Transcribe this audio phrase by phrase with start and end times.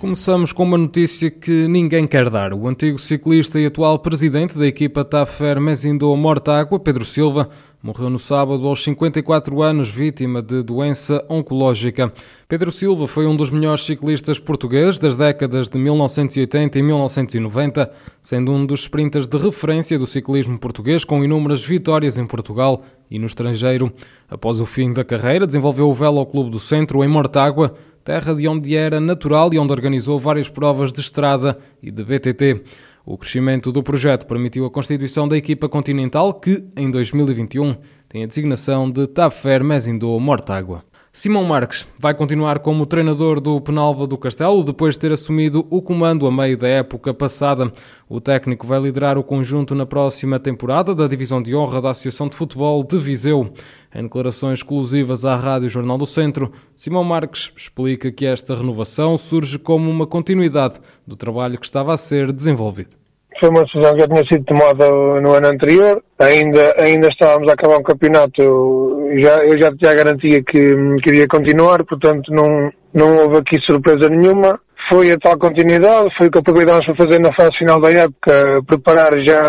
[0.00, 2.54] Começamos com uma notícia que ninguém quer dar.
[2.54, 7.50] O antigo ciclista e atual presidente da equipa Tafer Mezindo Mortágua, Pedro Silva,
[7.82, 12.12] morreu no sábado aos 54 anos, vítima de doença oncológica.
[12.46, 17.90] Pedro Silva foi um dos melhores ciclistas portugueses das décadas de 1980 e 1990,
[18.22, 23.18] sendo um dos sprinters de referência do ciclismo português, com inúmeras vitórias em Portugal e
[23.18, 23.92] no estrangeiro.
[24.30, 27.74] Após o fim da carreira, desenvolveu o Velo Clube do Centro em Mortágua,
[28.08, 32.62] terra de onde era natural e onde organizou várias provas de estrada e de BTT.
[33.04, 37.76] O crescimento do projeto permitiu a constituição da equipa continental que, em 2021,
[38.08, 40.82] tem a designação de Tafer Mezindo Mortágua.
[41.18, 45.82] Simão Marques vai continuar como treinador do Penalva do Castelo depois de ter assumido o
[45.82, 47.72] comando a meio da época passada.
[48.08, 52.28] O técnico vai liderar o conjunto na próxima temporada da Divisão de Honra da Associação
[52.28, 53.52] de Futebol de Viseu.
[53.92, 59.58] Em declarações exclusivas à Rádio Jornal do Centro, Simão Marques explica que esta renovação surge
[59.58, 63.07] como uma continuidade do trabalho que estava a ser desenvolvido.
[63.40, 64.86] Foi uma decisão que já tinha sido tomada
[65.20, 66.02] no ano anterior.
[66.18, 68.42] Ainda, ainda estávamos a acabar um campeonato.
[68.42, 70.60] Eu já, eu já tinha a garantia que
[71.04, 74.58] queria continuar, portanto não, não houve aqui surpresa nenhuma
[74.88, 78.62] foi a tal continuidade, foi o que aproveitámos para fazer na fase final da época,
[78.66, 79.42] preparar já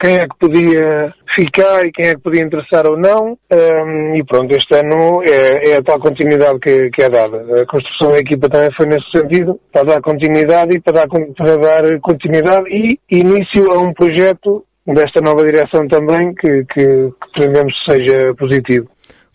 [0.00, 3.36] quem é que podia ficar e quem é que podia interessar ou não.
[3.52, 7.62] Um, e pronto, este ano é, é a tal continuidade que, que, é dada.
[7.62, 11.56] A construção da equipa também foi nesse sentido, para dar continuidade e para dar, para
[11.56, 17.74] dar continuidade e início a um projeto desta nova direção também que, que, que pretendemos
[17.84, 18.88] que seja positivo.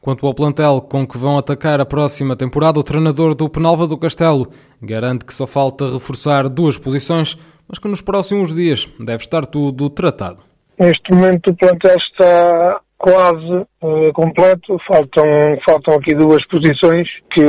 [0.04, 3.98] Quanto ao plantel com que vão atacar a próxima temporada, o treinador do Penalva do
[3.98, 4.48] Castelo
[4.82, 7.38] garante que só falta reforçar duas posições,
[7.70, 10.44] mas que nos próximos dias deve estar tudo tratado.
[10.78, 15.24] Neste momento o plantel está quase uh, completo, faltam,
[15.66, 17.42] faltam aqui duas posições que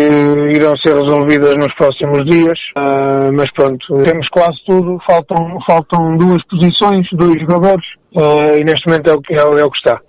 [0.55, 6.41] irão ser resolvidas nos próximos dias, uh, mas pronto, temos quase tudo, faltam, faltam duas
[6.47, 10.01] posições, dois jogadores, uh, e neste momento é o que, é, é o que está.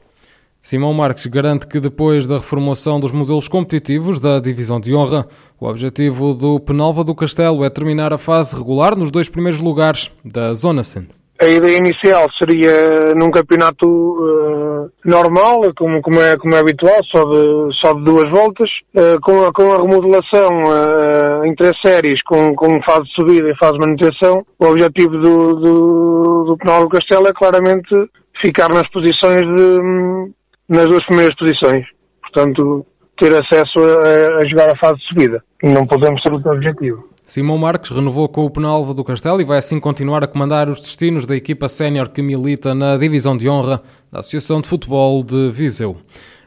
[0.66, 5.28] Simão Marques garante que depois da reformulação dos modelos competitivos da Divisão de Honra,
[5.62, 10.12] o objetivo do Penalva do Castelo é terminar a fase regular nos dois primeiros lugares
[10.26, 11.14] da Zona Centro.
[11.40, 17.24] A ideia inicial seria num campeonato uh, normal, como, como, é, como é habitual, só
[17.26, 22.20] de, só de duas voltas, uh, com, a, com a remodelação uh, em três séries,
[22.24, 24.44] com, com fase de subida e fase de manutenção.
[24.58, 27.94] O objetivo do, do, do Penal do Castelo é claramente
[28.42, 30.34] ficar nas posições de,
[30.68, 31.86] nas duas primeiras posições.
[32.22, 32.86] Portanto,
[33.18, 35.44] ter acesso a, a jogar a fase de subida.
[35.64, 37.16] Não podemos ser outro objetivo.
[37.26, 40.80] Simão Marques renovou com o Penalva do Castelo e vai assim continuar a comandar os
[40.80, 43.82] destinos da equipa sénior que milita na divisão de honra
[44.12, 45.98] da Associação de Futebol de Viseu.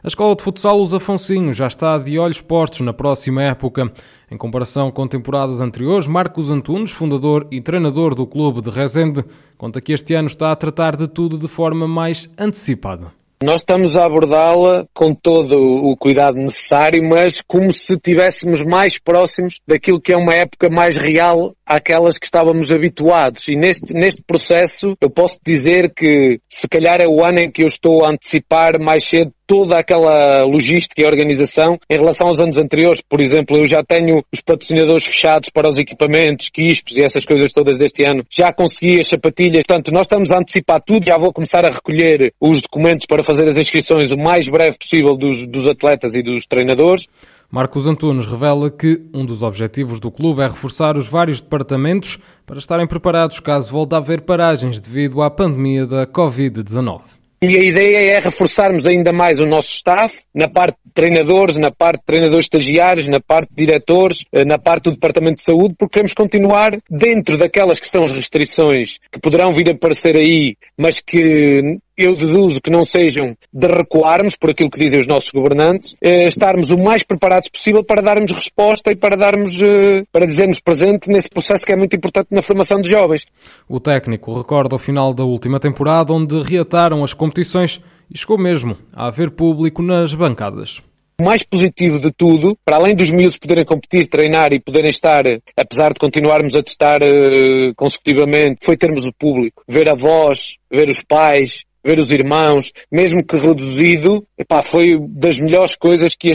[0.01, 3.91] A Escola de Futsal Os Afonsinhos já está de olhos postos na próxima época.
[4.31, 9.25] Em comparação com temporadas anteriores, Marcos Antunes, fundador e treinador do clube de Rezende,
[9.57, 13.11] conta que este ano está a tratar de tudo de forma mais antecipada.
[13.41, 19.61] Nós estamos a abordá-la com todo o cuidado necessário, mas como se estivéssemos mais próximos
[19.65, 23.47] daquilo que é uma época mais real àquelas que estávamos habituados.
[23.47, 27.61] E neste, neste processo eu posso dizer que se calhar é o ano em que
[27.61, 32.57] eu estou a antecipar mais cedo toda aquela logística e organização em relação aos anos
[32.57, 33.01] anteriores.
[33.01, 37.51] Por exemplo, eu já tenho os patrocinadores fechados para os equipamentos, quispos e essas coisas
[37.51, 38.23] todas deste ano.
[38.29, 39.63] Já consegui as sapatilhas.
[39.65, 41.03] Portanto, nós estamos a antecipar tudo.
[41.03, 45.15] Já vou começar a recolher os documentos para fazer as inscrições o mais breve possível
[45.15, 47.07] dos, dos atletas e dos treinadores.
[47.51, 52.59] Marcos Antunes revela que um dos objetivos do clube é reforçar os vários departamentos para
[52.59, 57.01] estarem preparados caso volte a haver paragens devido à pandemia da Covid-19.
[57.41, 61.71] E a ideia é reforçarmos ainda mais o nosso staff, na parte de treinadores, na
[61.71, 65.73] parte de treinadores estagiários, na parte de diretores, eh, na parte do Departamento de Saúde,
[65.79, 70.55] porque queremos continuar dentro daquelas que são as restrições que poderão vir a aparecer aí,
[70.77, 75.31] mas que eu deduzo que não sejam de recuarmos, por aquilo que dizem os nossos
[75.31, 80.25] governantes, eh, estarmos o mais preparados possível para darmos resposta e para darmos, eh, para
[80.25, 83.25] dizermos presente nesse processo que é muito importante na formação de jovens.
[83.67, 88.77] O técnico recorda o final da última temporada, onde reataram as competições e chegou mesmo
[88.95, 90.81] a haver público nas bancadas.
[91.19, 95.25] O mais positivo de tudo, para além dos miúdos poderem competir, treinar e poderem estar,
[95.57, 99.61] apesar de continuarmos a testar uh, consecutivamente, foi termos o público.
[99.67, 105.37] Ver a voz, ver os pais, ver os irmãos, mesmo que reduzido, epá, foi das
[105.37, 106.31] melhores coisas que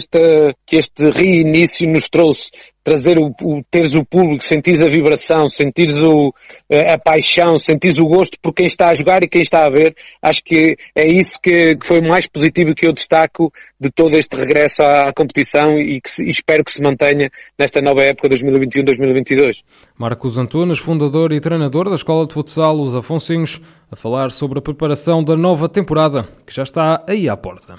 [0.66, 2.50] que este reinício nos trouxe
[2.84, 6.32] trazer o, o teres o público, sentires a vibração, sentires o,
[6.70, 9.70] a, a, paixão, sentires o gosto por quem está a jogar e quem está a
[9.70, 13.90] ver, acho que é isso que, que foi o mais positivo que eu destaco de
[13.90, 18.02] todo este regresso à, à competição e que e espero que se mantenha nesta nova
[18.02, 19.64] época 2021-2022.
[19.96, 23.60] Marcos Antunes, fundador e treinador da Escola de Futsal Os Afonsinhos,
[23.90, 27.78] a falar sobre a preparação da nova temporada, que já está aí à porta.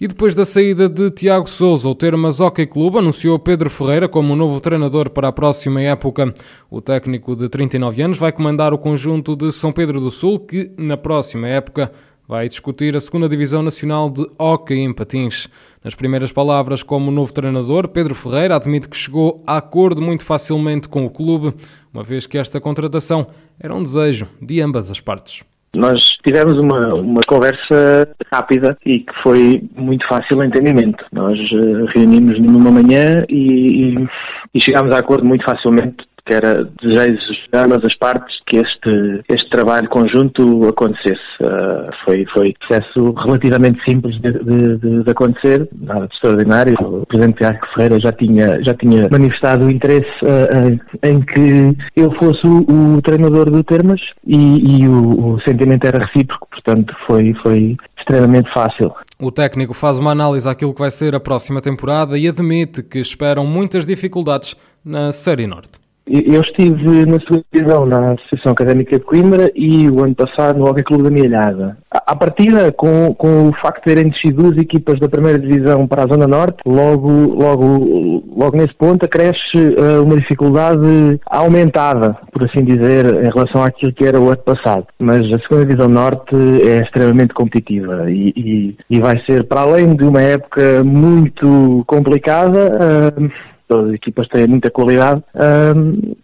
[0.00, 4.34] E depois da saída de Tiago Souza, o Termas Hockey Clube anunciou Pedro Ferreira como
[4.34, 6.32] novo treinador para a próxima época.
[6.70, 10.72] O técnico de 39 anos vai comandar o conjunto de São Pedro do Sul, que
[10.78, 11.92] na próxima época
[12.26, 15.48] vai discutir a segunda Divisão Nacional de Hockey em Patins.
[15.84, 20.88] Nas primeiras palavras, como novo treinador, Pedro Ferreira admite que chegou a acordo muito facilmente
[20.88, 21.52] com o clube,
[21.92, 23.26] uma vez que esta contratação
[23.58, 25.44] era um desejo de ambas as partes.
[25.76, 31.04] Nós tivemos uma, uma conversa rápida e que foi muito fácil o entendimento.
[31.12, 34.08] Nós uh, reunimos numa manhã e, e,
[34.54, 37.18] e chegámos a acordo muito facilmente que era desejo
[37.52, 41.20] de ambas as partes que este, este trabalho conjunto acontecesse.
[41.40, 46.74] Uh, foi, foi um processo relativamente simples de, de, de, acontecer, nada de extraordinário.
[46.80, 52.12] O Presidente Tiago Ferreira já tinha, já tinha manifestado o interesse uh, em que eu
[52.12, 57.34] fosse o, o treinador do Termas e, e o, o, sentimento era recíproco, portanto foi,
[57.42, 58.94] foi extremamente fácil.
[59.20, 63.00] O técnico faz uma análise àquilo que vai ser a próxima temporada e admite que
[63.00, 64.54] esperam muitas dificuldades
[64.84, 65.89] na Série Norte.
[66.06, 70.68] Eu estive na segunda divisão na Associação Académica de Coimbra e o ano passado no
[70.68, 71.76] Hockey Clube da Mielhada.
[71.90, 76.04] À partida, com, com o facto de terem descido duas equipas da primeira divisão para
[76.04, 82.64] a Zona Norte, logo, logo, logo nesse ponto acresce uh, uma dificuldade aumentada, por assim
[82.64, 84.86] dizer, em relação àquilo que era o ano passado.
[84.98, 89.94] Mas a segunda divisão Norte é extremamente competitiva e, e, e vai ser, para além
[89.94, 93.30] de uma época muito complicada, uh,
[93.70, 95.22] todas as equipas têm muita qualidade,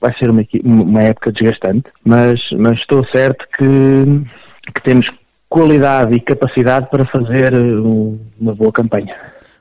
[0.01, 5.07] vai ser uma, uma, época desgastante, mas, mas estou certo que, que temos
[5.49, 9.15] qualidade e capacidade para fazer uma boa campanha.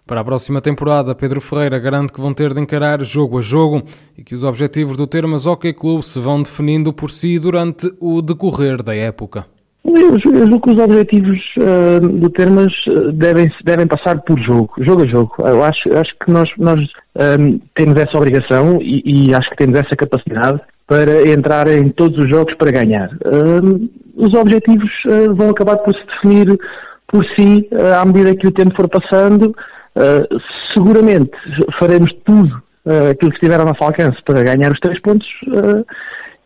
[0.07, 3.83] Para a próxima temporada, Pedro Ferreira garante que vão ter de encarar jogo a jogo
[4.17, 8.21] e que os objetivos do Termas Hockey Clube se vão definindo por si durante o
[8.21, 9.45] decorrer da época.
[9.85, 15.03] Eu, julgo que os objetivos uh, do Termas ah, devem, devem passar por jogo, jogo
[15.03, 15.35] a jogo.
[15.39, 16.79] Eu acho, acho que nós, nós
[17.39, 22.17] um, temos essa obrigação e, e, acho que temos essa capacidade para entrar em todos
[22.17, 23.09] os jogos para ganhar.
[23.25, 26.57] Um, os objetivos uh, vão acabar por se definir
[27.07, 29.55] por si uh, à medida que o tempo for passando.
[30.73, 31.31] Seguramente
[31.79, 32.61] faremos tudo
[33.09, 35.25] aquilo que estiver ao nosso alcance para ganhar os três pontos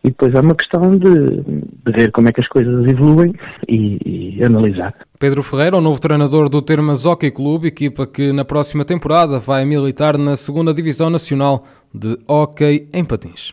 [0.02, 3.34] e depois é uma questão de, de, ver como é que as coisas evoluem
[3.68, 4.94] e, e, analisar.
[5.18, 9.64] Pedro Ferreira, o novo treinador do Termas Hockey Clube, equipa que na próxima temporada vai
[9.64, 11.64] militar na segunda Divisão Nacional
[11.94, 13.48] de Hockey em Patins.